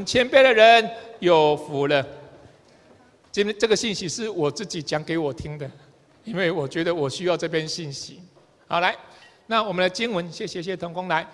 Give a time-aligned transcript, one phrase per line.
[0.00, 2.04] 存谦卑的人有福了。
[3.30, 5.70] 今天这个信息是我自己讲给我听的，
[6.24, 8.20] 因为我觉得我需要这篇信息。
[8.66, 8.96] 好，来，
[9.46, 11.26] 那我们的经文，谢谢谢同工来。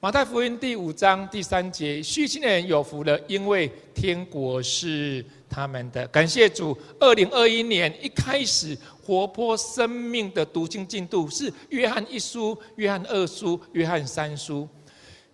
[0.00, 6.06] 马太福音第五章第三节：虚心的人有福了，因为天国是他们的。
[6.08, 14.68] 感谢主，二零二一年一开始活泼生命的读经进度是约翰一书、约翰二书、约翰三书。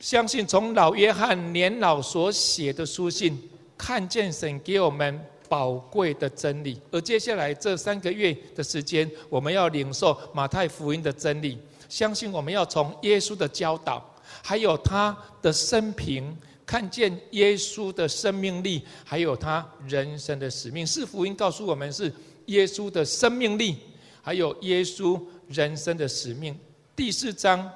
[0.00, 3.38] 相信从老约翰年老所写的书信，
[3.78, 6.78] 看见神给我们宝贵的真理。
[6.90, 11.58] 而接下来这三个月的时间，我们要领受马太福音的真理。
[11.88, 14.04] 相信我们要从耶稣的教导。
[14.42, 20.86] 还有他的生平，看见耶稣的生命力，还有他人生的使命。
[20.86, 22.12] 是福音告诉我们，是
[22.46, 23.76] 耶稣的生命力，
[24.20, 26.58] 还有耶稣人生的使命。
[26.96, 27.70] 第四章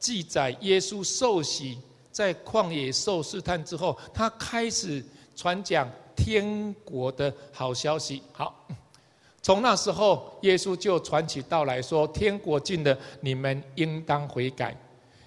[0.00, 1.78] 记载耶稣受洗，
[2.10, 5.04] 在旷野受试探之后，他开始
[5.36, 8.20] 传讲天国的好消息。
[8.32, 8.66] 好，
[9.40, 14.76] 从那时候，耶稣就传起道来说：“天国近了，你们应当悔改。”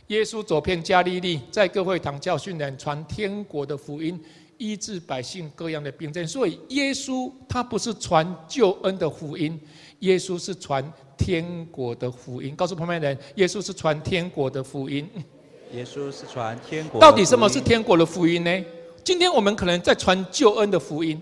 [0.08, 4.22] 耶稣走遍加利利，在各会堂教训人，传天国的福音，
[4.58, 6.26] 医治百姓各样的病症。
[6.28, 9.60] 所以，耶稣他不是传救恩的福音，
[10.00, 12.56] 耶稣是传天国的福音。
[12.56, 15.10] 告诉旁边人，耶稣是传天国的福音。
[15.74, 17.00] 耶稣是传天国。
[17.00, 18.66] 到底什么是天国的福音呢？
[19.04, 21.22] 今天我们可能在传救恩的福音，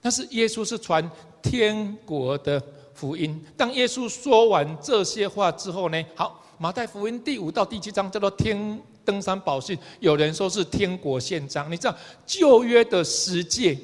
[0.00, 1.08] 但是耶稣是传
[1.42, 2.62] 天国的
[2.94, 3.42] 福音。
[3.56, 6.04] 当耶稣说完这些话之后呢？
[6.14, 6.36] 好。
[6.62, 11.70] 马太福音第五到第七章叫做天登山宝训，有人说是天国宪章。
[11.70, 13.76] 你知道旧约的十诫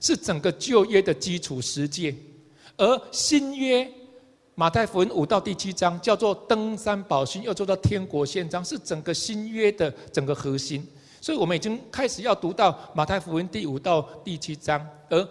[0.00, 2.14] 是整个旧约的基础十诫，
[2.76, 3.88] 而新约
[4.54, 10.86] 马太福音五到第七章叫做登山宝训，又做到天国宪章，是整个新约的整个核心。
[11.20, 15.28] 所以我们已经开始要读到马太福音第五到第七章，而。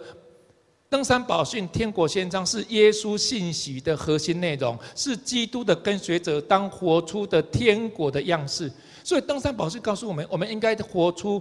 [0.88, 8.70] 登山宝训、天国宪章是耶稣信息的核心内容，是基督的跟随者当活出的天国的样式。
[9.06, 11.40] 所以登山宝训告诉我们，我们应该活出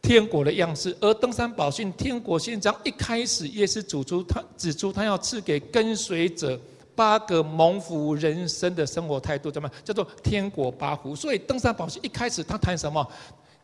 [0.00, 0.96] 天国的样式。
[1.00, 6.56] 而登山宝训、天国宪章一开始，耶稣指出他指出他要赐给跟随者
[6.94, 11.16] 八个蒙福人生的生活态度，怎么叫做天国八福？
[11.16, 13.04] 所以登山宝训一开始他谈什么？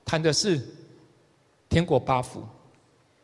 [0.04, 0.60] 谈的是
[1.68, 2.42] 天国八福。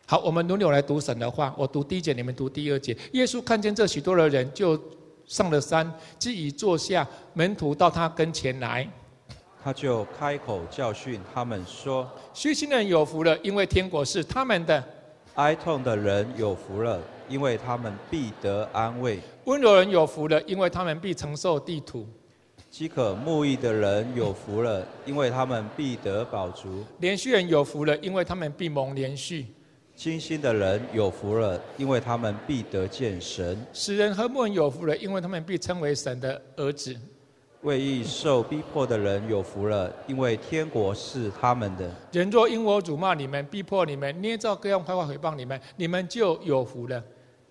[0.06, 1.53] 好，我们轮流来读神的话。
[1.59, 2.97] 我读第一节，你们读第二节。
[3.15, 4.81] 耶稣看见这许多的人，就
[5.27, 8.88] 上了山，既已坐下，门徒到他跟前来，
[9.66, 14.81] 他就开口教训他们说：“虚心的人有福了，因为天国是他们的；
[15.34, 19.16] 哀痛的人有福了，因为他们必得安慰；
[19.47, 22.06] 温柔人有福了，因为他们必承受地土；
[22.71, 26.69] 饥渴慕义的人有福了，因为他们必得饱足；
[27.00, 29.47] 连续人有福了，因为他们必蒙连续。”
[29.97, 36.94] 清心的人有福了，因为他们必得见神；使人和睦人有福了，因为他们必称为神的儿子；
[37.66, 41.91] 为义受逼迫的人有福了，因为天国是他们的。
[42.12, 47.03] 人若因我辱骂你们、逼迫你们、捏造各样坏话诽谤你们，你们就有福了。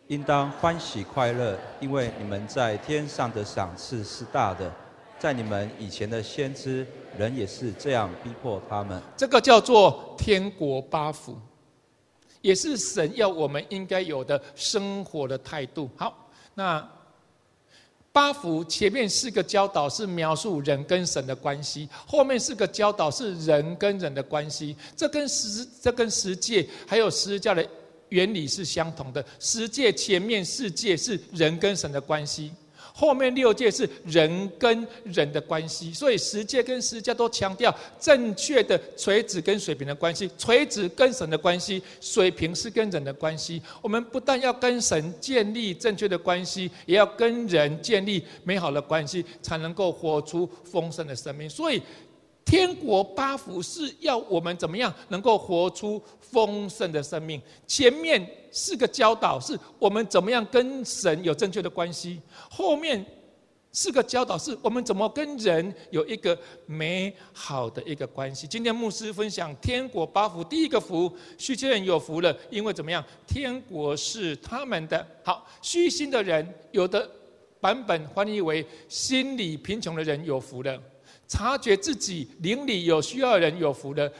[0.07, 4.71] 应当欢喜快乐，因为你们在天上的赏赐是大的。
[5.19, 6.87] 在你们以前的先知，
[7.17, 9.01] 人也是这样逼迫他们。
[9.17, 11.37] 这个叫做天国八福。
[12.39, 15.89] 也是神要我们应该有的生活的态度。
[15.97, 16.87] 好，那
[18.15, 24.73] 八福前面四个教导是描述人跟神的关系，后面四个教导是人跟人的关系。
[24.95, 27.67] 这跟十这跟十诫还有十教的
[28.07, 29.21] 原理是相同的。
[29.37, 32.53] 十诫前面四诫是人跟神的关系。
[32.97, 43.61] 后面六界是人跟人的关系，所以十界跟十界都强调正确的垂直跟水平的关系，垂直跟神的关系，水平是跟人的关系。
[43.81, 51.49] 我们不但要跟神建立正确的关系，也要跟人建立美好的关系，才能够活出丰盛的生命。
[51.49, 51.81] 所以。
[52.45, 57.41] 天国八福是要我们怎么样能够活出丰盛的生命？
[57.65, 63.03] 前面四个教导是我们怎么样跟神有正确的关系，后面
[63.71, 66.37] 四个教导是我们怎么跟人有一个
[66.67, 68.45] 美好的一个关系。
[68.45, 73.03] 今天牧师分享天国八福，第一个福，虚心人有福了，因为怎么样？
[73.27, 75.05] 天国是他们的。
[75.23, 77.09] 好，虚心的人，有的
[77.59, 80.79] 版本翻译为心理贫穷的人有福了。
[81.27, 84.11] 察觉自己邻里有需要的人有福的，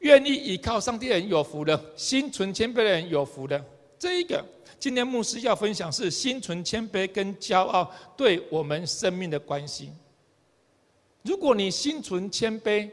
[0.00, 3.64] 愿意依靠上帝的人有福的，心存谦卑的人有福的。
[3.98, 4.44] 这一个，
[4.78, 9.90] 今天牧师要分享是心存谦卑跟骄傲对我们生命的关系。
[11.22, 12.90] 如果你心存谦卑，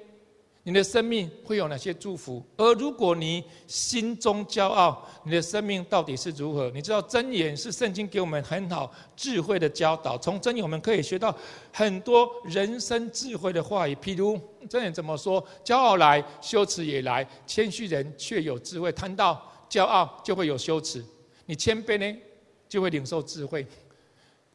[0.69, 2.45] 你的生命会有哪些祝福？
[2.55, 6.69] 而如果你心中骄傲，你的生命到底是如何？
[6.69, 11.35] 你知道箴言是圣经给我们很好智慧的教导，从箴言我们可以学到
[11.73, 13.95] 很多人生智慧的话语。
[13.95, 14.39] 譬如
[14.69, 15.43] 箴言怎么说？
[15.65, 18.91] 骄傲来，羞耻也来；谦虚人却有智慧。
[18.91, 21.01] 谈到骄傲，就会有羞耻；
[21.47, 22.19] 你谦卑呢，
[22.67, 23.65] 就会领受智慧。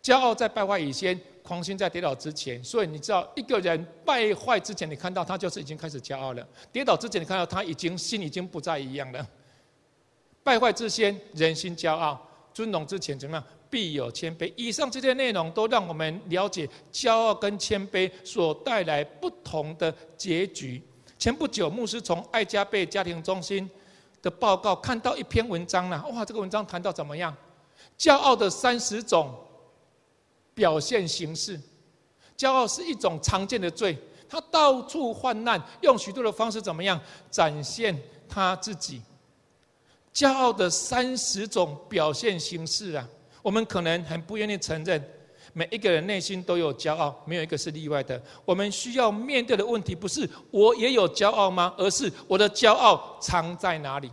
[0.01, 1.21] 骄傲在败坏以前。
[1.47, 6.43] 狂心在跌倒之前，所以你知道，一个人败坏之前，你看到他就是已经开始骄傲了；
[6.73, 9.29] 跌倒之前，你看到他已经心已经不再一样了。
[10.43, 12.17] 败坏之先，人心骄傲；
[12.55, 13.45] 尊荣之前，怎么样？
[13.69, 14.51] 必有谦卑。
[14.57, 20.83] 以上这些内容都让我们了解骄傲跟谦卑所带来不同的结局。
[21.19, 23.69] 前不久，牧师从爱加贝家庭中心
[24.23, 26.03] 的报告看到一篇文章了。
[26.09, 27.37] 哇，这个文章谈到怎么样？
[27.99, 29.35] 骄傲的三十种。
[30.55, 31.61] 表现形式，
[32.37, 33.99] 骄傲是一种常见的罪，
[34.29, 37.97] 他到处患难，用许多的方式怎么样展现
[38.29, 39.03] 他自己？
[40.13, 43.09] 骄傲的三十种表现形式啊，
[43.43, 45.03] 我们可能很不愿意承认，
[45.53, 48.23] 每一个人内心都有骄傲，没有一个是例外的。
[48.45, 51.75] 我们需要面对的问题不是我也有骄傲吗？
[51.77, 54.09] 而是我的骄傲藏在哪里？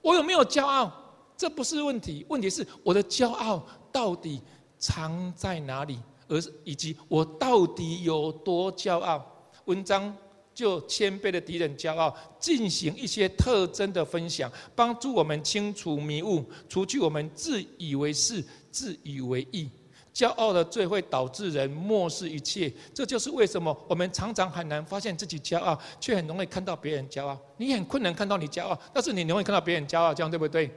[0.00, 0.90] 我有没有骄傲？
[1.36, 3.62] 这不是问题，问题是我的骄傲
[3.92, 4.40] 到底？
[4.84, 5.98] 藏在哪里？
[6.28, 9.24] 而以及我到底有多骄傲？
[9.64, 10.14] 文章
[10.52, 19.70] 就谦卑的敌人骄傲，进行一些特征的分享，帮助我们清除迷雾，除去我们自以为是、自以为意。
[20.12, 27.40] 骄傲的罪会导致人漠视一切，这就是为什么我们常常很难发现自己骄傲，却很容易看到别人骄傲。
[27.56, 30.70] 你很困难看到你骄傲，但是你容易看到别人骄傲，这样对不对？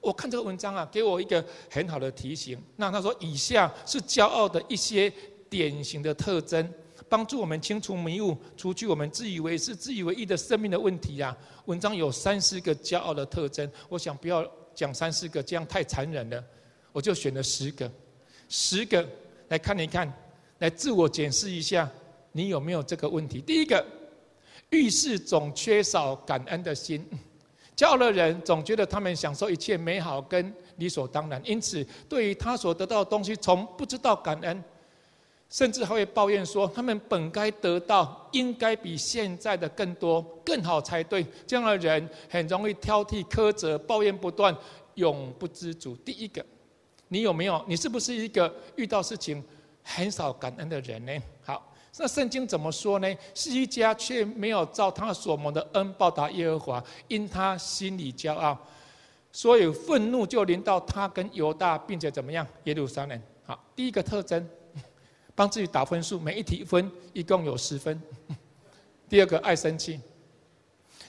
[0.00, 2.58] 我看这个文章啊，给我一个很好的提醒。
[2.76, 5.12] 那他说，以下是骄傲的一些
[5.50, 6.72] 典型的特征，
[7.08, 11.36] 帮助我们清除迷雾，除去我们自以为是、自以为意的生命的问题啊。
[11.66, 16.42] 文章有三四个骄傲的特征，我想不要讲三四个，这样太残忍了。
[16.92, 17.90] 我就选了十个，
[18.48, 19.06] 十个
[19.48, 20.10] 来看一看，
[20.58, 21.90] 来自我检视一下，
[22.32, 23.40] 你有没有这个问题？
[23.40, 23.84] 第一个，
[24.70, 27.04] 遇事总缺少感恩的心。
[27.78, 34.64] 骄傲的人总觉得他们享受一切美好跟理所当然，因此对于他所得到的东西，从不知道感恩，
[35.48, 41.24] 甚至还会抱怨说他们本该得到，应该比现在的更多、更好才对。
[41.46, 44.52] 这样的人很容易挑剔、苛责、抱怨不断，
[44.94, 45.94] 永不知足。
[46.04, 46.44] 第一个，
[47.06, 47.64] 你有没有？
[47.68, 49.40] 你是不是一个遇到事情
[49.84, 51.12] 很少感恩的人呢？
[51.98, 53.16] 那圣经怎么说呢？
[53.34, 58.56] 西家却没有照他所蒙的恩报答耶和华，因他心里骄傲，
[59.32, 62.46] 所以愤怒就临到他跟犹大，并且怎么样？
[62.64, 63.20] 耶路撒冷。
[63.44, 64.48] 好，第一个特征，
[65.34, 68.00] 帮自己打分数，每一题分一共有十分。
[69.08, 69.98] 第二个，爱生气。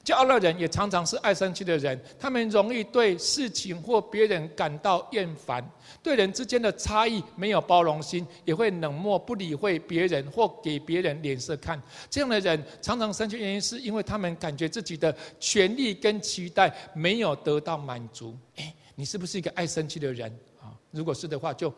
[0.03, 5.63] 骄傲的人也常常是爱生气的人，他们容易对事情或别人感到厌烦，
[6.01, 11.79] 对人之间的差异没有包容心，也会冷漠不理会别人或给别人脸色看。
[12.09, 18.35] 这样的人常常生气，原因是因为他们感觉自己的权利跟期待没有得到满足。
[18.55, 20.73] 哎，你是不是一个爱生气的人啊？
[20.91, 21.71] 如果是的话，就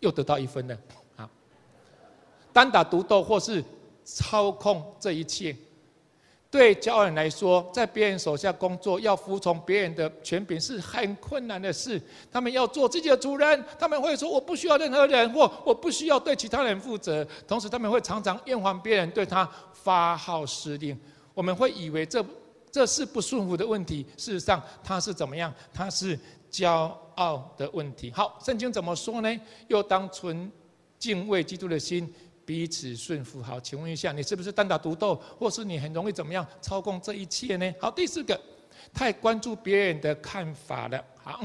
[0.00, 0.76] 又得到一分了。
[1.14, 1.30] 好，
[2.52, 3.62] 单打独斗或是
[4.04, 5.54] 操控这一切。
[6.52, 11.98] 对骄傲人来说，在别人手下工作，要服从别人的权柄是很困难的事。
[12.30, 20.94] 他们要做自己的主人，他们会说：“我不需要任何人，或我不需要对其他人负责。”同时，他们会常常厌烦别人对他发号施令。
[21.32, 22.22] 我们会以为这
[22.70, 25.50] 这是不顺服的问题，事实上，他是怎么样？
[25.72, 26.18] 他是
[26.50, 28.12] 骄傲的问题。
[28.14, 29.40] 好，圣经怎么说呢？
[29.68, 30.52] 又当存
[30.98, 32.12] 敬畏基督的心。
[32.44, 37.74] 彼此顺服，好，请问一下，你是不是单打独斗，或是你很容易怎么样操控这一切呢？
[37.80, 38.40] 好，第四个，
[38.92, 41.04] 太关注别人的看法了。
[41.22, 41.40] 好，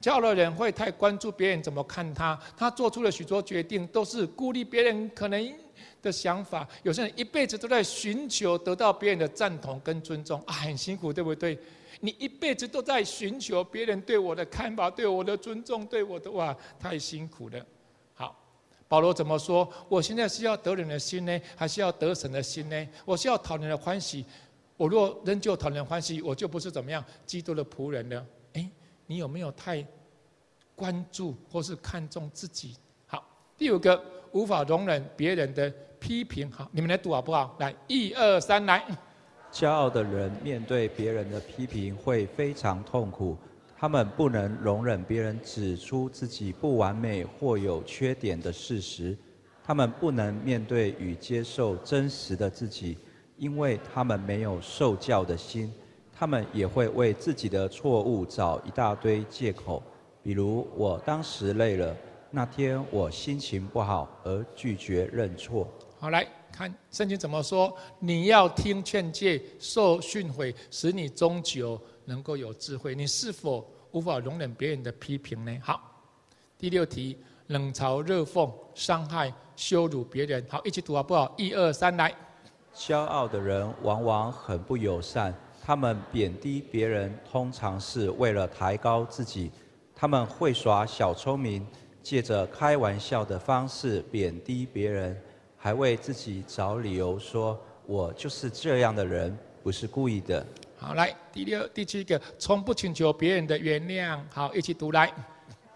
[0.00, 5.54] 骄傲的人会太关注别人怎么看他，他做出了许多决定都是孤立别人可能
[6.02, 6.68] 的想法。
[6.82, 11.58] 有些人一辈子都在寻求得到别人的赞同跟尊重，啊，很辛苦，对不对？
[12.02, 17.66] 你一辈子都在寻求别人对我的看法、对我的尊重、对我的哇，太辛苦了。
[18.90, 19.72] 保罗怎么说？
[19.88, 22.88] 我现在是要得人的心呢，还是要得神的心呢？
[23.04, 24.24] 我是要讨人的欢喜。
[24.76, 28.26] 我若仍旧讨人欢喜，我就不是怎么样基督的仆人了。
[28.54, 28.68] 哎，
[29.06, 29.86] 你有没有太
[30.74, 32.74] 关注或是看重自己？
[33.06, 33.24] 好，
[33.56, 36.50] 第五个，无法容忍别人的批评。
[36.50, 37.54] 好，你们来读好不好？
[37.60, 38.84] 来，一二三，来。
[39.52, 43.38] 骄傲的人面对别人的批评会非常痛苦。
[43.80, 49.16] 他们不能容忍别人指出自己不完美或有缺点的事实，
[49.64, 52.98] 他们不能面对与接受真实的自己，
[53.38, 55.72] 因为他们没有受教的心，
[56.12, 59.82] 他们也会为自己的错误找一大堆借口，
[60.22, 61.96] 比如我当时累了，
[62.30, 65.66] 那天我心情不好而拒绝认错。
[65.98, 72.94] 好，来看圣经怎么说：你要听劝诫，受训诲，使你终究能够有智慧。
[72.94, 75.58] 你是否无法容忍别人的批评呢？
[75.62, 75.80] 好，
[76.58, 77.18] 第六题。
[77.48, 81.34] 冷嘲热讽、伤害、羞辱别人，好，一起读好不好？
[81.36, 82.14] 一二三，来。
[82.72, 89.50] 骄傲的人往往很不友善，他们贬低别人，通常是为了抬高自己。
[89.96, 91.66] 他们会耍小聪明，
[92.04, 95.20] 借着开玩笑的方式贬低别人，
[95.56, 100.46] 还为自己找理由说：“我就是这样的人，不是故意的。”
[100.80, 104.18] 好，来第六、第七个，从不请求别人的原谅。
[104.30, 105.12] 好，一起读来。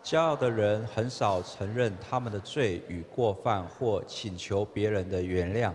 [0.02, 5.70] 骄傲的人很少承认他们的罪与过犯，或请求别人的原谅。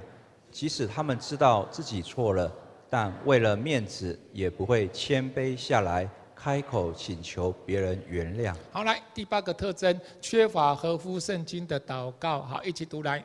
[0.50, 2.52] 即使他们知道自己错了，
[2.90, 8.52] 但为了面子，也不会谦卑下来，开口请求别人原谅。
[8.72, 12.42] 好，来第八个特征：缺乏合乎圣经的祷告。
[12.42, 13.24] 好，一起读来。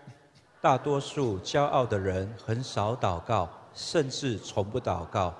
[0.60, 5.34] 大多数骄傲的人很少祷告，甚至从不祷告。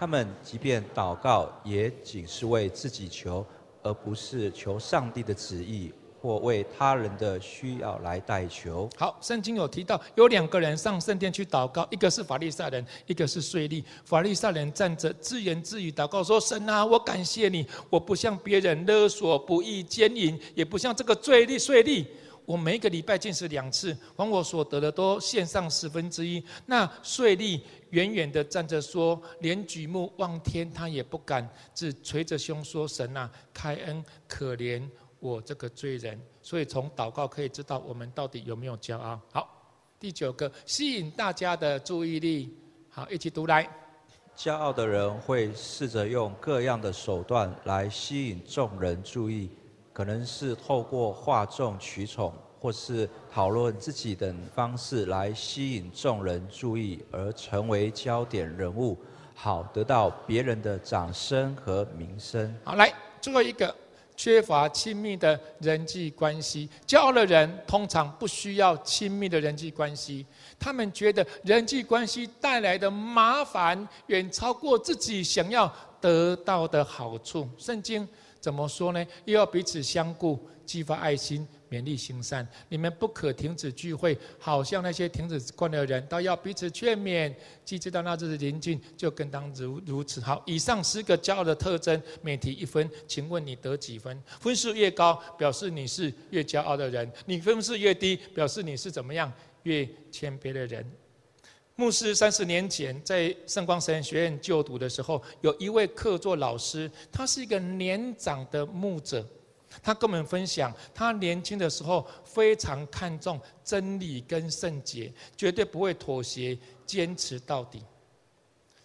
[0.00, 3.44] 他们即便祷告，也仅是为自己求。
[3.82, 5.90] 而不是求上帝的旨意
[6.20, 8.86] 或为他人的需要来代求。
[8.94, 13.82] 好，圣经有提到有两个人上圣殿去祷告，一个是法利赛人，一个是税吏。
[14.04, 22.04] 法利赛人站着自言自语祷告说：“神啊，我感谢你，我不向别人勒索、不义、奸淫，也不像这个罪吏、税吏。
[22.50, 27.60] 我每一个礼拜进食两次，往我所得的都献上十分之一。”那税吏。
[27.90, 34.80] 远远的站着说，连举目望天他也不敢，只捶着胸说：“神啊，开恩可怜
[35.18, 39.20] 我这个罪人。”所以从祷告可以知道我们到底有没有骄傲。
[39.32, 42.56] 好，第九个吸引大家的注意力。
[42.88, 43.68] 好，一起读来。
[44.36, 49.50] 骄傲的人会试着用各样的手段来吸引众人注意，
[50.00, 52.32] 可能是透过哗众取宠。
[52.58, 58.98] 或是讨论自己等方式来吸引众人注意，而成为焦点人物，
[59.34, 62.54] 好得到别人的掌声和名声。
[62.64, 63.74] 好，来最后一个，
[64.14, 66.68] 缺乏亲密的人际关系。
[66.86, 70.26] 骄傲的人通常不需要亲密的人际关系，
[70.58, 77.48] 他们觉得人际关系带来的麻烦远超过自己想要得到的好处。
[77.56, 78.06] 圣经
[78.40, 79.06] 怎么说呢？
[79.26, 81.46] 又要彼此相顾，激发爱心。
[81.70, 87.32] 勉励行善，你们不可停止聚会，好像那些停止惯的人，都要彼此劝勉。
[87.64, 90.20] 既知道那日子临近，就更当如如此。
[90.20, 94.20] 好，以上十个骄傲的特征，每提一分，请问你得几分？
[94.40, 99.32] 分数越高，表示你是越骄傲的人；你分数越低，表示你是怎么样
[99.62, 100.84] 越谦卑的人。
[101.80, 109.26] 牧师三十年前在圣光神学院就读的时候，有一位客座老师，他是一个年长的牧者。
[109.82, 117.82] 他跟我们分享，他年轻的时候非常看重真理跟圣洁，绝对不会妥协，坚持到底。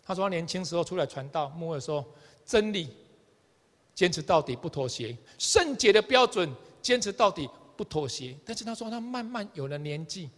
[0.06, 2.06] 他说，他年轻时候出来传道，牧会说
[2.46, 2.88] 真理
[3.94, 6.50] 坚持到底不妥协，圣洁的标准
[6.82, 8.34] 坚持到底不妥协。
[8.46, 10.30] 但是他说，他慢慢有了年纪，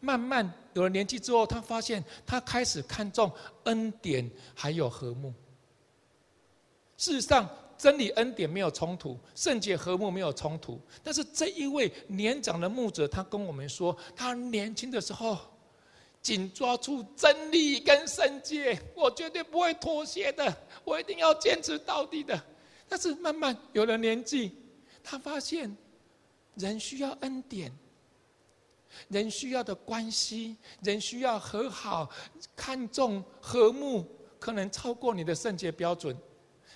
[0.00, 3.30] 慢慢有了年纪之后，他发现他开始看重
[3.64, 5.32] 恩典还有和睦。
[6.96, 7.48] 事实上。
[7.80, 10.78] 真理恩典没有冲突，圣洁和睦没有冲突。
[11.02, 15.38] 但是这一位年长的牧者，他跟我们说，他年轻的时候
[16.20, 20.54] 紧抓住真理跟圣洁，我绝对不会妥协的，
[20.84, 22.38] 我一定要坚持到底的。
[22.86, 24.52] 但是慢慢有了年纪，
[25.02, 25.74] 他发现
[26.56, 27.72] 人需要恩典，
[29.08, 32.10] 人需要的关系，人需要和好，
[32.54, 34.06] 看重和睦，
[34.38, 36.16] 可能超过你的圣洁标准，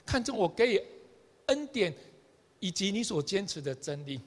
[0.06, 0.82] 看重我给。
[1.48, 1.94] 恩典，
[2.58, 4.18] 以及你所坚持的真理，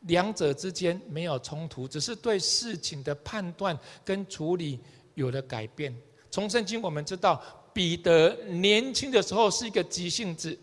[0.00, 4.80] 两者之间没有冲突，只是对事情的判断跟处理
[5.14, 5.94] 有了改变。
[6.30, 7.38] 从圣经我们知道，
[7.74, 10.58] 彼得年轻的时候是一个急性子，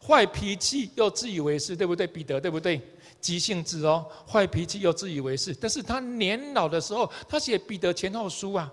[0.00, 2.06] 坏脾气又自以为是，对不对？
[2.06, 2.80] 彼得对不对？
[3.20, 5.54] 急性子哦，坏脾气又自以为是。
[5.54, 8.72] 但是他年老的时候，他写彼得前后书啊。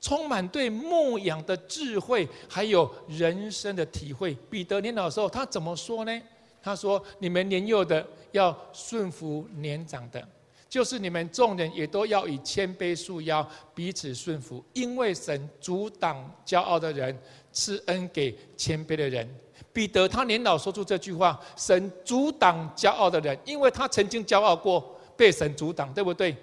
[0.00, 4.36] 充满对牧养的智慧，还有人生的体会。
[4.50, 6.22] 彼得年老的时候，他怎么说呢？
[6.60, 10.28] 他说：“你们年幼的要顺服年长的，
[10.68, 14.64] 就是你们众人也都要以谦卑束腰，彼此顺服。
[14.72, 17.16] 因为神阻挡骄傲的人，
[17.52, 19.32] 赐恩给谦卑的人。”
[19.72, 26.36] 彼得他年老说出这句话：“神阻挡骄傲的人，因为他曾经骄傲过，被神阻挡，对不对？”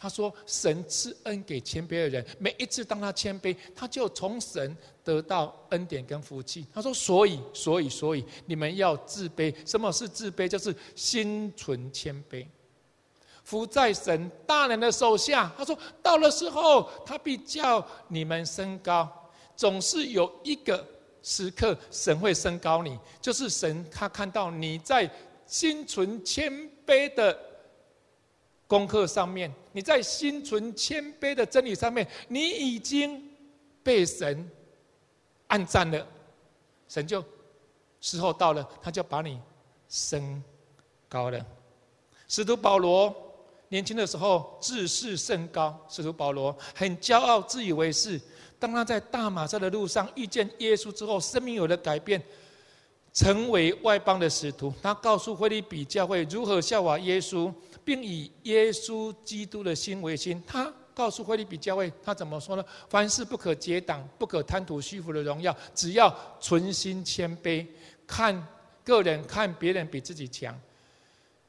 [0.00, 9.52] 他说：“神赐恩给谦卑的人，每一次当他谦卑，他就从神得到恩典跟福气。”他说：“所以，所以，所以，你们要自卑。
[9.68, 10.46] 什么是自卑？
[10.46, 12.46] 就是心存谦卑，
[13.42, 19.10] 伏在神大人的手下。”他说：“到了时候，他必叫你们升高。
[19.56, 20.86] 总是有一个
[21.22, 25.10] 时刻，神会升高你，就是神他看到你在
[25.46, 26.52] 心存谦
[26.86, 27.38] 卑的。”
[28.68, 33.26] 功课上面，你在心存谦卑的真理上面，你已经
[33.82, 34.46] 被神
[35.46, 36.06] 按赞了，
[36.86, 37.24] 神就
[37.98, 39.40] 时候到了，他就把你
[39.88, 40.42] 升
[41.08, 41.46] 高了。
[42.28, 43.10] 使徒保罗
[43.70, 48.20] 年轻的时候自视甚高，使徒保罗很骄傲，自以为是。
[48.58, 52.22] 当他在大马色的路上遇见耶稣之后，生命有了改变，
[53.12, 54.72] 成为外邦的使徒。
[54.82, 57.52] 他告诉菲利比教会如何效法耶稣。
[57.84, 60.42] 并以耶稣基督的心为心。
[60.46, 62.62] 他告诉菲利比教会，他怎么说呢？
[62.90, 67.66] 凡事不可结党，不可贪图虚浮的荣耀，只要存心谦卑，
[68.06, 68.46] 看
[68.84, 70.54] 个人看别人比自己强。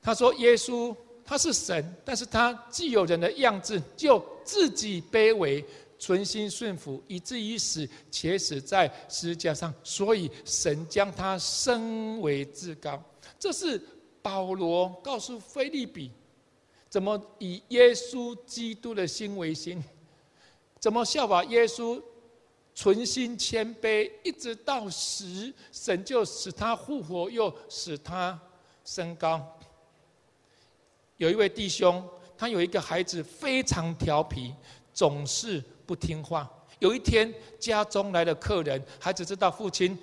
[0.01, 5.61] 他说：“耶稣他是神，但是他既有人的样子，就自己卑微，
[5.99, 9.71] 存心顺服，以至于死，且死在十字架上。
[9.83, 13.03] 所以神将他升为至高。”
[13.37, 13.79] 这是
[14.21, 16.09] 保罗告诉菲利比。
[16.89, 19.83] 怎么以耶稣基督的心为心？
[20.79, 22.01] 怎么效法耶稣，
[22.73, 28.39] 存心谦卑，一直到死，神就使他复活，又使他
[28.83, 29.59] 升高。
[31.17, 32.03] 有一位弟兄，
[32.35, 34.55] 他有一个孩子非常调皮，
[34.91, 36.47] 总是不听话。
[36.77, 39.97] 有一天家中来了客人，孩子知道父亲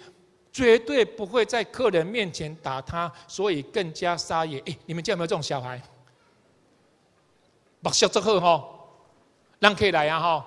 [0.53, 4.59] 绝对不会在客人面前打他，所以更加撒野。
[4.67, 5.81] 哎，你们家有没有这种小孩？
[7.79, 8.89] 目色足好吼，
[9.61, 10.45] 人客来啊吼，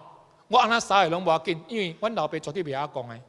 [0.50, 3.22] 我安那撒野拢无要紧，因为阮老爸绝对袂晓讲诶。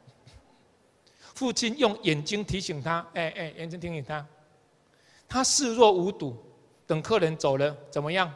[1.33, 4.25] 父亲用眼睛提醒他，哎哎，眼睛提醒他，
[5.29, 6.35] 他视若无睹。
[6.85, 8.29] 等客人走了，怎么样？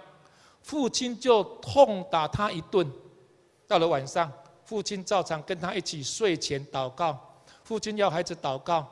[0.64, 2.90] 父亲就痛打他一顿。
[3.68, 4.32] 到了晚上，
[4.64, 7.18] 父亲照常跟他一起睡前祷告。
[7.64, 8.88] 父亲要孩子祷告，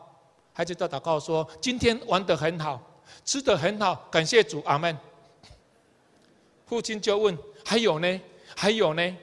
[0.51, 2.81] 孩子在祷告说：“今天玩得很好，
[3.23, 4.97] 吃得很好，感谢主，阿门。”
[6.65, 8.21] 父亲就问：“还有呢？
[8.55, 9.17] 还有呢？”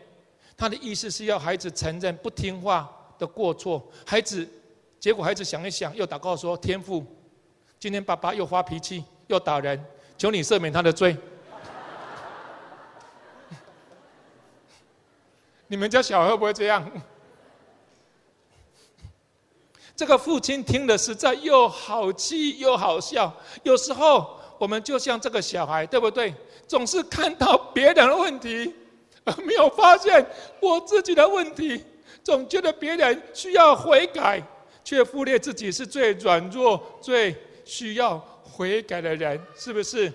[0.56, 3.82] 他的意思是要孩子承认不听话的过错。
[4.06, 4.48] 孩子，
[5.00, 7.04] 结果孩子想一想，又祷告说：“天父，
[7.78, 9.82] 今天爸爸又发脾气，又打人，
[10.16, 11.16] 求你赦免他的罪。”
[15.70, 16.85] 你们家小孩会不会这样？
[19.94, 23.33] 这个父亲听的实在又好气又好笑。
[23.62, 26.35] 有时候我们就像这个小孩，对不对？
[26.66, 28.74] 总是看到别人的问题，
[29.22, 30.26] 而没有发现
[30.61, 31.85] 我自己的问题。
[32.24, 34.42] 总觉得别人需要悔改，
[34.83, 37.33] 却忽略自己是最软弱、最
[37.64, 40.12] 需要悔改的人，是不是？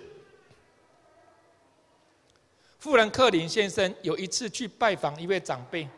[2.85, 5.89] 富兰克林先生有一次去拜访一位长辈，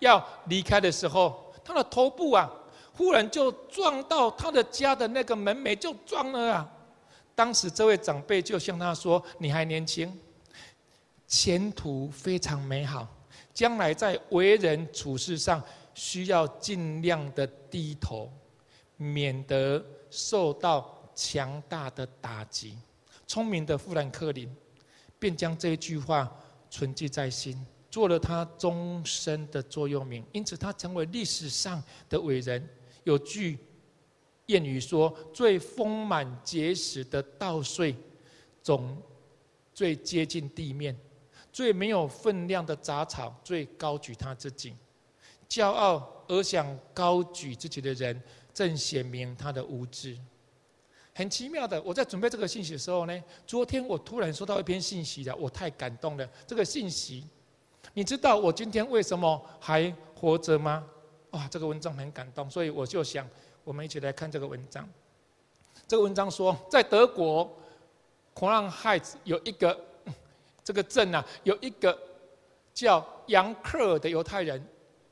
[0.00, 2.52] 要离开的时候，他的头部啊，
[2.92, 6.68] 忽然就撞到他的家的那个门楣，就撞了啊。
[7.36, 10.12] 当时这位长辈就向他说：“你还年轻，
[11.28, 13.06] 前途非常美好，
[13.52, 15.62] 将来在为人处事上
[15.94, 18.28] 需要尽量的低头，
[18.96, 22.76] 免得受到强大的打击。”
[23.24, 24.52] 聪明的富兰克林
[25.18, 26.30] 便将这一句话
[26.70, 27.58] 存记在心，
[27.90, 32.68] 做了他终身的座右铭，因此他成为历史上的伟人。
[33.04, 33.58] 有句。
[34.46, 37.96] 谚语说：“最丰满结实的稻穗，
[38.62, 38.94] 总
[39.72, 40.94] 最接近地面；
[41.50, 44.76] 最没有分量的杂草，最高举他自己。
[45.48, 48.22] 骄傲而想高举自己的人，
[48.52, 50.14] 正显明他的无知。”
[51.14, 56.28] 很奇妙的，我在准备这个信息的时候呢，昨天我突然收到一篇信息的，我太感动了。
[56.46, 57.24] 这个信息，
[57.92, 60.84] 你知道我今天为什么还活着吗？
[61.30, 63.26] 哇，这个文章很感动，所以我就想。
[63.62, 64.86] 我们一起来看这个文章。
[65.88, 67.50] 这个文章说，在德国，
[68.34, 69.74] 孔让害子有一个
[70.62, 71.98] 这个镇啊，有一个
[72.74, 74.62] 叫杨克尔的犹太人，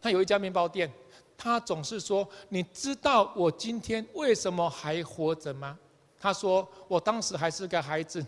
[0.02, 0.92] 他有一家面包店。
[1.38, 5.78] 他总是说：“你知道我今天为什么还活着吗？”
[6.22, 8.24] 他说：“我当时还是个孩子，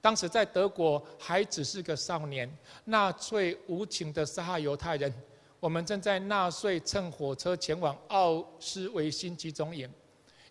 [0.00, 2.48] 当时在德国还只是个少年，
[2.84, 5.12] 纳粹无情的杀害犹太人。”
[5.58, 9.90] 我们正在纳粹乘火车前往奥斯维辛集中营，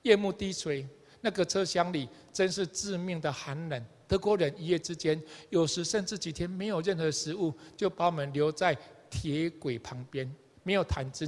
[0.02, 0.86] 夜幕低垂，
[1.22, 3.86] 那个车厢里真是致命的寒冷。
[4.08, 8.78] 德国人一夜之间，有时甚至几天没有任何食物，就把我们留在
[9.10, 10.30] 铁轨旁边，
[10.64, 11.26] 没有毯子，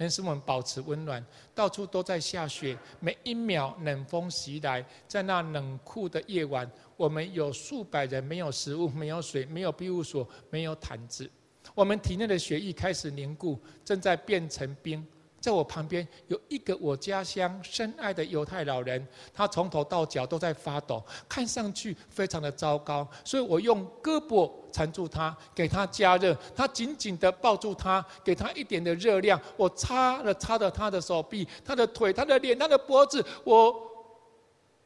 [0.00, 1.22] 能使我们保持温暖。
[1.54, 11.30] 到处都在下雪，每一秒冷风袭来，在那冷酷的夜晚，我们有数百人没有食物、没有水、没有庇护所、没有毯子。
[11.74, 15.06] 我们体内的血液开始凝固，正在变成冰。
[15.40, 23.08] 在我旁边有一个我家乡深爱的犹太老人，他从头到脚都在发抖，看上去非常的糟糕。
[23.24, 26.36] 所以我用胳膊缠住他，给他加热。
[26.54, 29.40] 他紧紧的抱住他，给他一点的热量。
[29.56, 33.24] 我擦了擦着他的手臂、他的腿、他的脸、他的脖子。
[33.42, 33.74] 我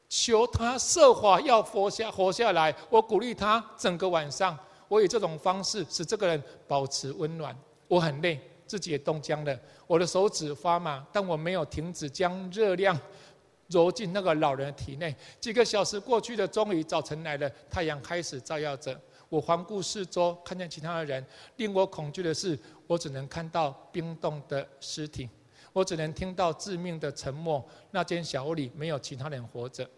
[0.09, 2.73] 求他设法要活下活下来。
[2.89, 4.57] 我鼓励他整个晚上。
[4.87, 7.57] 我以这种方式使这个人保持温暖。
[7.89, 8.41] 我很累，
[8.75, 9.57] 自己也冻僵了，
[9.87, 12.99] 我的手指发麻，但我没有停止将热量
[13.71, 15.15] 揉进那个老人的体内。
[15.39, 19.01] 几个小时过去了，终于早晨来了，太阳开始照耀着。
[19.29, 21.25] 我环顾四周，看见其他的人。
[21.57, 22.59] 令我恐惧的是，
[22.89, 25.31] 我只能看到冰冻的尸体，
[25.73, 27.65] 我只能听到致命的沉默。
[27.93, 29.89] 那间小屋里没有其他人活着。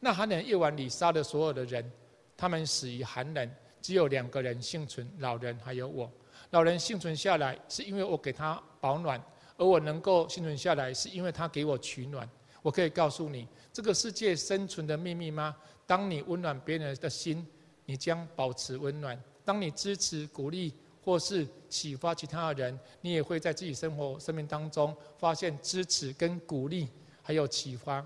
[0.00, 1.90] 那寒冷夜晚里杀了所有的人，
[2.36, 3.50] 他们死于寒冷。
[3.80, 6.10] 只有两个人幸存，老人还有我。
[6.50, 9.20] 老人幸存下来，是因为我给他保暖；
[9.56, 12.28] 而我能够幸存下来，是因为他给我取暖。
[12.62, 15.54] 我可以告诉你，这个世界生存的秘密吗？
[15.86, 17.46] 当你温暖别人的心，
[17.84, 20.72] 你将保持温暖；当你支持、鼓励
[21.04, 26.88] 或是启发其他的人，你也会在自己生活、生命当中发现支持、跟鼓励，
[27.22, 28.04] 还有启发。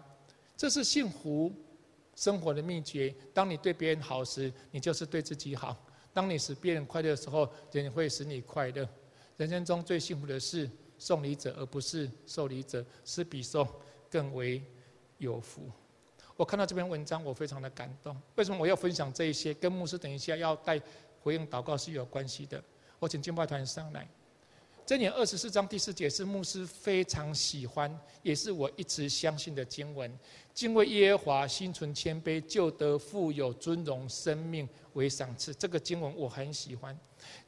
[0.57, 1.53] 这是幸福。
[2.17, 5.75] 生活的秘诀：当你对别人好时，你就是对自己好；
[6.13, 8.89] 当你使别人快乐的时候，人会使你快乐。
[9.37, 10.69] 人生中最幸福的是
[10.99, 13.67] 送礼者，而不是受礼者，是比受
[14.11, 14.63] 更为
[15.19, 15.71] 有福。
[16.37, 18.17] 我看到这篇文章，我非常的感动。
[18.35, 19.55] 为什么我要分享这一些？
[19.55, 20.81] 跟牧师等一下要带
[21.23, 22.63] 回应祷告是有关系的。
[22.99, 24.09] 我请敬拜团上来。
[24.87, 30.13] 这年二十四章第四节是牧师非常喜欢，也是我一直相信的经文。
[30.53, 35.55] 敬畏耶和华，心存谦卑，就得富有尊荣，生命为赏赐。
[35.55, 36.99] 这个经文我很喜欢。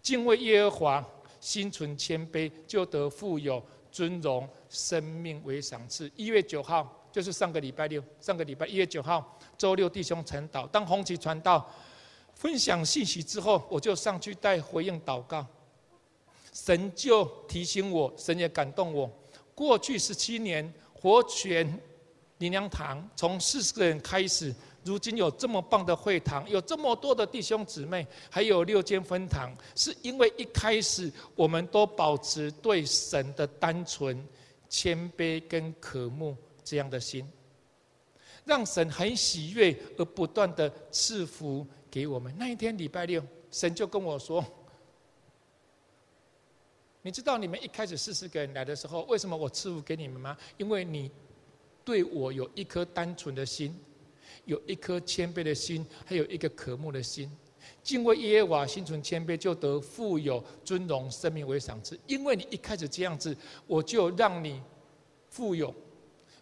[0.01, 1.09] 敬畏耶和华，
[1.41, 6.11] 心存谦卑，就得富有尊荣，生命为赏赐。
[6.15, 11.69] 一月九号就是上个礼拜六，上个礼拜一月九号周六，弟兄晨祷，当红旗传道
[12.35, 15.45] 分享信息之后，我就上去带回应祷告。
[16.53, 19.11] 神就提醒我，神也感动我。
[19.55, 21.81] 过去十七年，活泉。
[22.39, 34.27] 灵粮堂从四十个人开始，如今有这么棒的会堂，有这么多的弟兄姊妹，还有六间分堂，是因为一开始我们都保持对神的单纯、
[34.69, 37.25] 谦卑跟渴慕这样的心，
[38.45, 42.35] 让神很喜悦而不断的赐福给我们。
[42.37, 44.45] 那一天礼拜六，神就跟我说
[47.03, 50.37] ：“你知道你们一开始四十个人来的时候，为什么我赐福给你们吗？
[50.57, 51.11] 因为你。”
[51.85, 53.77] 对我有一颗单纯的心，
[54.45, 57.29] 有一颗谦卑的心，还有一个渴慕的心。
[57.83, 61.99] 敬畏耶和华，心存谦卑，就得富有尊荣，生命为赏赐。
[62.07, 63.37] 因为你一开始这样子，
[63.67, 64.63] 我就让你
[65.29, 65.75] 富有，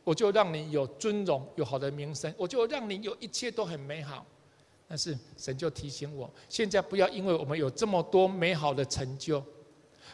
[0.04, 4.26] 我就让你有尊荣，有好的名声，我就让你有一切都很美好。
[4.86, 9.42] 但是神就提醒我，现在不要因为我们有这么多美好的成就、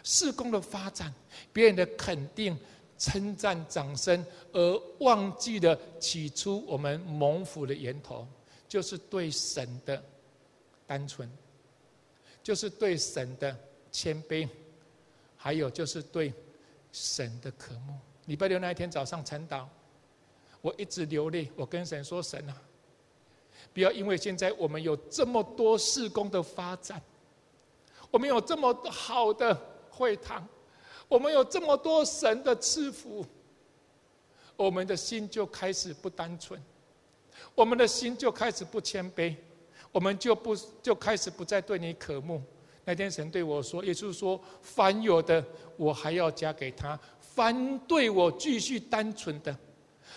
[0.07, 1.12] 事工的发展、
[1.53, 2.57] 别人的肯定。
[2.99, 8.27] 称赞、掌声，而忘记了起初我们蒙福的源头，
[8.66, 10.03] 就是对神的
[10.87, 11.31] 单纯，
[12.42, 13.55] 就是对神的
[13.92, 14.49] 谦卑，
[15.37, 16.33] 还有就是对
[16.90, 17.92] 神的渴慕。
[18.25, 19.66] 礼拜六那一天早上晨祷，
[20.62, 22.57] 我一直流泪，我跟神说：“神啊，
[23.75, 26.99] 不要因为现在我们有这么多事工的发展，
[28.11, 29.55] 我们有这么好的
[29.96, 30.46] 会堂。”
[31.09, 33.24] 我们有这么多神的赐福，
[34.56, 36.61] 我们的心就开始不单纯，
[37.54, 39.32] 我们的心就开始不谦卑，
[39.92, 42.42] 我们就不就开始不再对你渴慕。
[42.85, 45.44] 那天神对我说：“也就是说，凡有的，
[45.76, 49.56] 我还要加给他；凡对我继续单纯的，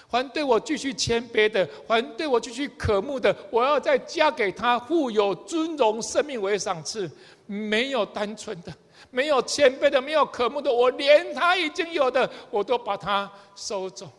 [0.07, 7.09] 凡对我继续谦卑的，凡对我继续渴慕的，我要再加给他富有尊荣生命为赏赐。
[7.45, 8.73] 没有单纯的。”
[9.11, 14.09] 没有谦卑的，没有渴慕的，我连他已经有的，我都把它收走。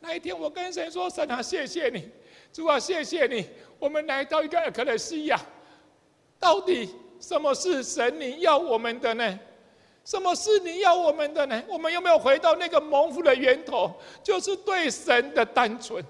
[0.00, 2.08] 那一天，我跟神说：“神啊，谢谢你，
[2.52, 3.46] 主啊，谢谢你。
[3.78, 5.40] 我们来到一个可能西亚，
[6.38, 9.38] 到底什么是神你要我们的呢？
[10.04, 11.62] 什么是你要我们的呢？
[11.68, 13.92] 我们有没有回到那个蒙福的源头？
[14.22, 16.02] 就是对神的单纯，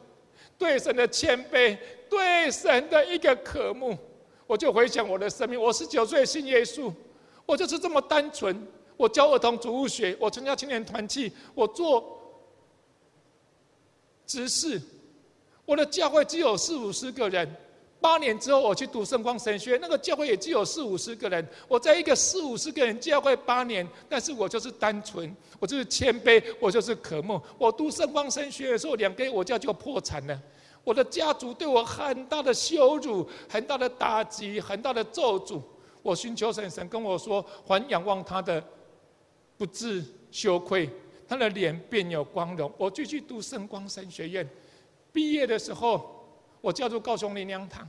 [0.57, 1.76] 对神的谦卑，
[2.09, 3.98] 对神的一个渴慕。
[4.46, 6.92] 我就回想我的生命，我十九岁信耶稣，
[7.51, 8.57] 我就是这么单纯。
[8.97, 12.17] 我教儿童主物学，我参加青年团契，我做
[14.25, 14.81] 执事。
[15.65, 17.57] 我的教会只有四五十个人。
[18.01, 21.47] 八年之后，我去读圣光神学，那个教会也只有四五十个人。
[21.67, 27.41] 我在一个四五十个人教会八年，但是我就是单纯，我就是谦卑，我就是渴慕。
[27.59, 30.41] 我读圣光神学的时候，两个月我家就破产了。
[30.85, 35.61] 我的家族对我很大的羞辱，很大的打击，很大的咒诅。
[36.03, 38.63] 我寻求神，神跟我说：“还仰望他的，
[39.57, 40.89] 不自羞愧，
[41.29, 44.49] 他的脸便有光荣。”我继续读圣光神学院，
[45.13, 46.17] 毕业的时候。
[46.63, 47.89] 我叫做高雄灵粮堂，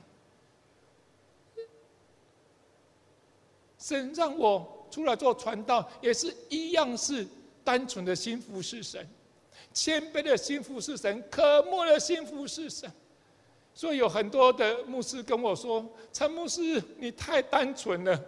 [3.78, 7.28] 神让我出来做传道，也是一样是
[7.66, 9.06] 单纯的心服侍神，
[9.74, 12.90] 谦卑的心服侍神，渴慕的心服侍神。
[13.74, 18.20] 所以有很多的牧师跟我说：“陈牧师，你太单纯了。”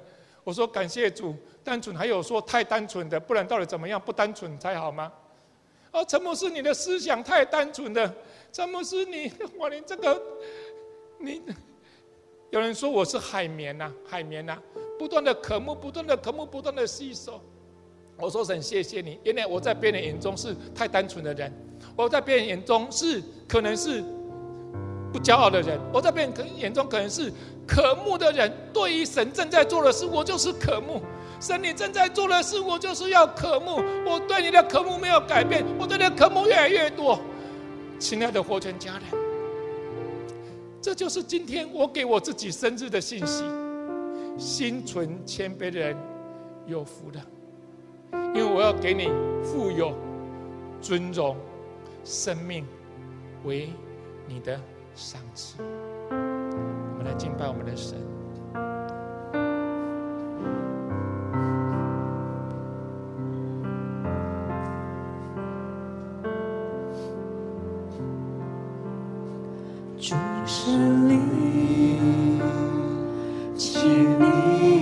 [0.43, 3.99] 我说：“感谢主，单纯还有说太单纯的，不然到底怎么样？
[3.99, 5.11] 不单纯才好吗？”
[5.91, 8.13] 哦，陈牧师，你的思想太单纯了。
[8.51, 10.21] 陈牧师，你我连这个，
[11.19, 11.41] 你
[12.49, 14.57] 有人说我是海绵呐，海绵呐，
[14.97, 17.39] 不断的渴慕，不断的渴慕，不断的吸收。
[18.17, 19.19] 我说神，谢谢你。
[19.23, 21.51] 原来我在别人眼中是太单纯的人，
[21.95, 24.03] 我在别人眼中是可能是
[25.13, 27.31] 不骄傲的人，我在别人可眼中可能是
[27.67, 28.51] 渴慕的人。
[28.73, 31.03] 对于神正在做的事，我就是渴慕。
[31.39, 33.75] 神，你正在做的事，我就是要渴慕。
[34.05, 37.19] 我对你的渴慕没有改变，我对你的渴慕越来越多。
[37.99, 39.01] 亲爱的活泉家人，
[40.81, 43.43] 这就是今天我给我自己生日的信息。
[44.35, 45.95] 心存谦卑的人
[46.65, 47.21] 有福的，
[48.33, 49.09] 因为我要给你
[49.43, 49.93] 富有、
[50.81, 51.37] 尊荣、
[52.03, 52.65] 生命
[53.45, 53.69] 为
[54.27, 54.59] 你的
[54.95, 55.55] 上帝，
[56.09, 57.97] 我们来敬拜我们的神。
[69.97, 72.41] 主神灵，
[73.55, 74.72] 请你。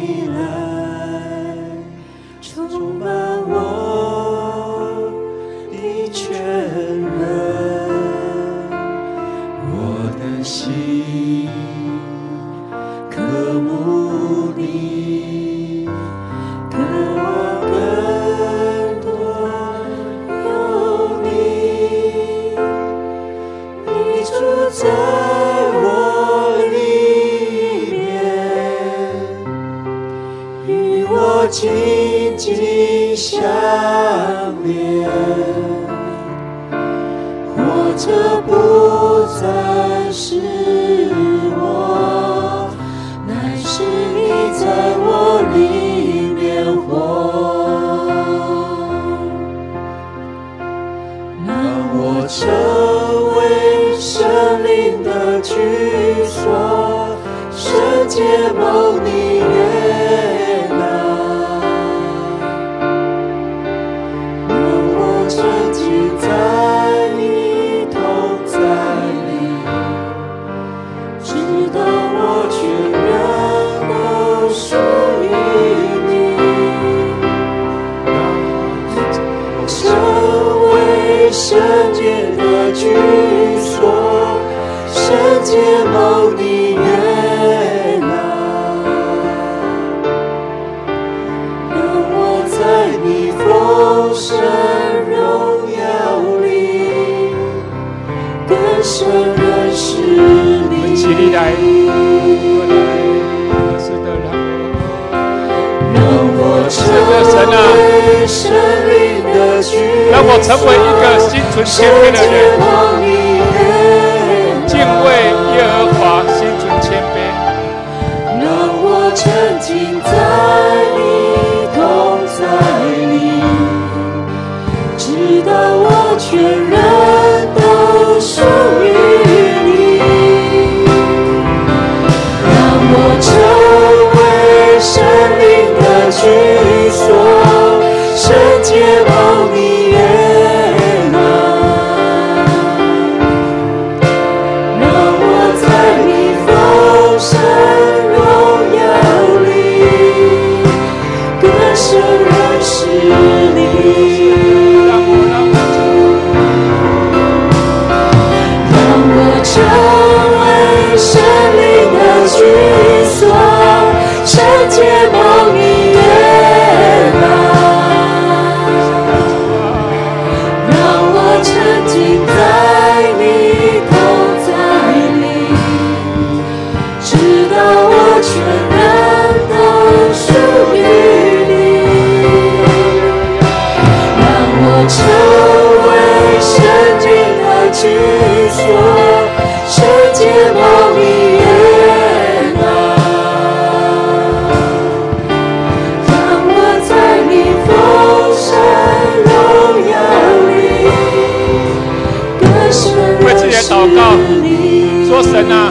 [205.11, 205.69] 说神啊，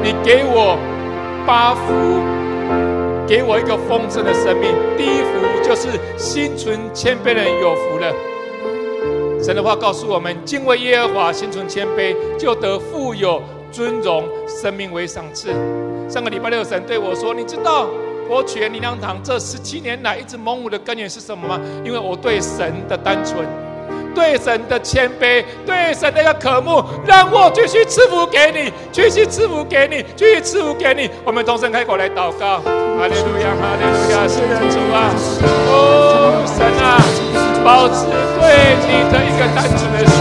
[0.00, 0.78] 你给我
[1.44, 1.92] 八福，
[3.26, 4.72] 给我一个丰盛的生命。
[4.96, 8.14] 第一福就是心存谦卑的人有福了。
[9.42, 13.42] 神的话告诉我们：敬畏耶和华，心存谦卑，就得富有
[13.72, 15.48] 尊荣，生命为赏赐。
[16.08, 17.88] 上个礼拜六，神对我说：“你知道
[18.30, 21.60] 我取灵粮堂这十七年来一直蒙我的根源是什么吗？
[21.84, 23.44] 因为我对神的单纯。”
[24.18, 31.08] 对神的谦卑，对神的一个渴慕，让我继续赐福给你，继续赐福给你，继续赐福给你。
[31.24, 35.14] 我们同声开口来祷告，哈利路亚，哈利路亚，是的主啊，
[35.70, 36.98] 哦神啊，
[37.62, 38.10] 保持
[38.42, 40.18] 对你的一个单纯的心，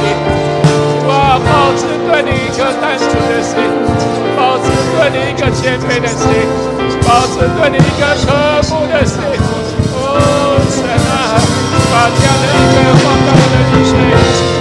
[1.10, 3.58] 哇，保持对你一个单纯的心，
[4.38, 6.22] 保持对你一个谦卑的心，
[7.02, 8.30] 保持对你一个渴
[8.70, 9.18] 慕的心，
[9.90, 11.67] 哦神啊。
[11.98, 14.57] Father, the name of the Lord Jesus.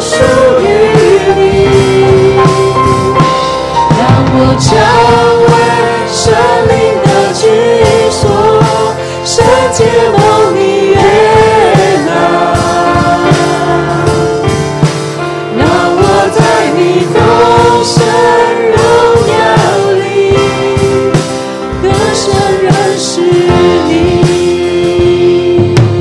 [0.00, 0.14] 属
[0.60, 0.64] 于
[1.36, 1.40] 你，
[3.98, 4.00] 让
[4.32, 4.66] 我成
[5.46, 5.50] 为
[6.12, 6.22] 生
[6.68, 6.70] 命
[7.02, 7.40] 的居
[8.10, 8.20] 所，
[9.24, 9.34] 圣
[9.72, 9.78] 洁
[10.10, 10.18] 梦
[10.54, 10.58] 里
[10.90, 10.96] 悦
[12.04, 12.08] 纳。
[15.56, 15.60] 让
[15.96, 16.00] 我
[16.32, 16.38] 在
[16.76, 16.78] 你
[17.12, 17.14] 丰
[17.84, 17.94] 盛
[18.72, 18.78] 荣
[19.32, 19.38] 耀
[20.00, 20.04] 里，
[21.82, 22.24] 更深
[22.62, 22.66] 认
[22.98, 23.04] 识
[23.88, 23.90] 你。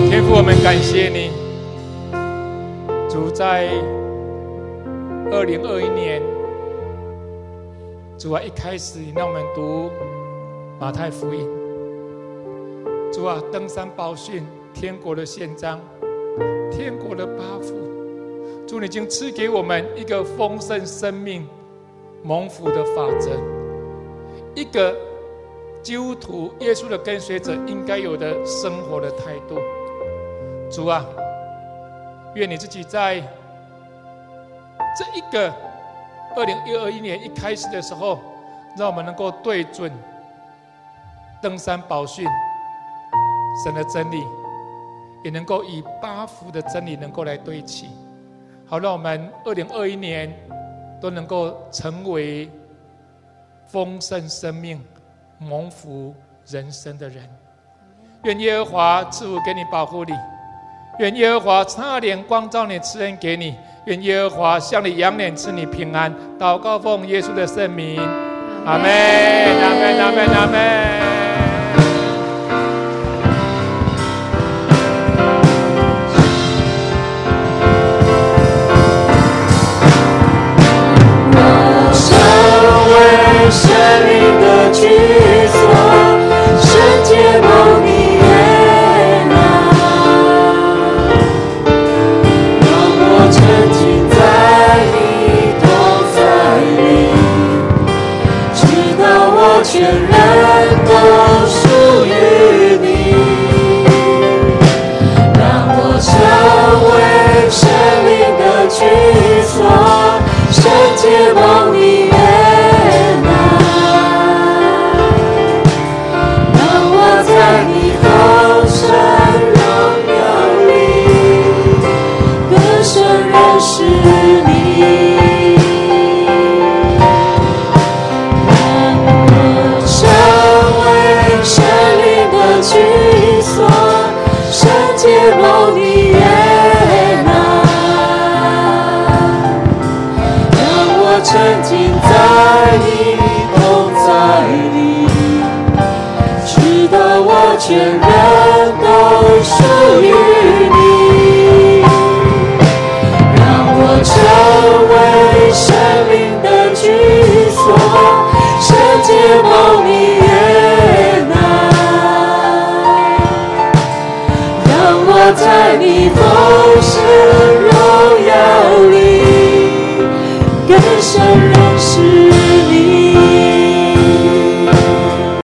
[0.10, 1.05] 天父，我们感谢
[5.46, 6.24] 二零二一年，
[8.18, 9.92] 主啊，一开始你让我们读
[10.80, 11.48] 马太福音，
[13.14, 15.80] 主啊，登山宝训，天国的宪章，
[16.72, 17.76] 天国的八福，
[18.66, 21.48] 主你已经赐给我们一个丰盛生命、
[22.24, 23.30] 蒙福的法则，
[24.56, 24.98] 一个
[25.84, 29.60] 基督徒、耶稣的跟随者应该有的生活的态度，
[30.72, 31.06] 主啊。
[32.34, 33.24] 愿你自己在
[34.96, 35.54] 这一个
[36.36, 38.20] 二零一二一年一开始的时候，
[38.78, 39.92] 让我们能够对准
[41.42, 42.26] 登山宝训
[43.64, 44.24] 神的真理，
[45.24, 47.90] 也能够以八福的真理能够来对齐，
[48.66, 50.34] 好让我们二零二一年
[51.02, 52.50] 都能够成为
[53.68, 54.84] 丰盛生命、
[55.40, 56.16] 蒙福
[56.48, 57.30] 人生的人。
[58.24, 60.14] 愿耶和华赐福给你，保护你。
[61.00, 63.54] 愿耶和华擦脸光照你，赐恩给你；
[63.86, 66.14] 愿耶和华向你扬脸，赐你平安。
[66.40, 68.00] 祷告奉耶稣的圣名，
[68.66, 68.90] 阿门，
[69.62, 71.15] 阿门，阿门，阿门。